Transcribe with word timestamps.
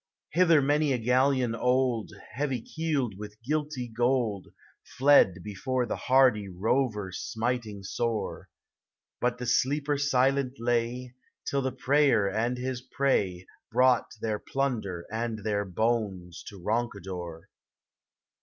Hither 0.31 0.63
many 0.63 0.93
a 0.93 0.97
galleon 0.97 1.53
old, 1.53 2.09
Heavy 2.31 2.59
keeled 2.59 3.19
with 3.19 3.39
guilty 3.43 3.87
gold, 3.87 4.47
Fled 4.97 5.43
before 5.43 5.85
the 5.85 5.95
hardy 5.95 6.47
rover 6.49 7.11
smiting 7.11 7.83
sore; 7.83 8.49
But 9.19 9.37
the 9.37 9.45
sleeper 9.45 9.99
silent 9.99 10.53
lay 10.59 11.13
Till 11.47 11.61
the 11.61 11.71
preyer 11.71 12.27
and 12.27 12.57
his 12.57 12.81
prey 12.81 13.45
Brought 13.71 14.07
their 14.19 14.39
plunder 14.39 15.05
and 15.11 15.43
their 15.45 15.65
bones 15.65 16.43
to 16.47 16.59
Ronca 16.59 16.99
dor. 17.03 17.49